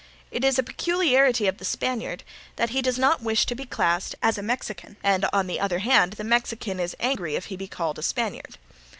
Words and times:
It 0.31 0.43
is 0.43 0.57
a 0.57 0.63
peculiarity 0.63 1.45
of 1.45 1.59
the 1.59 1.63
Spaniard 1.63 2.23
that 2.55 2.71
he 2.71 2.81
does 2.81 2.97
not 2.97 3.21
wish 3.21 3.45
to 3.45 3.53
be 3.53 3.65
classed 3.65 4.15
as 4.23 4.35
a 4.35 4.41
Mexican, 4.41 4.97
and 5.03 5.27
on 5.31 5.45
the 5.45 5.59
other 5.59 5.77
hand 5.77 6.13
the 6.13 6.23
Mexican 6.23 6.79
is 6.79 6.95
angry 6.99 7.35
if 7.35 7.45
he 7.53 7.55
be 7.55 7.67
called 7.67 7.99
a 7.99 8.01
Spaniard. 8.01 8.57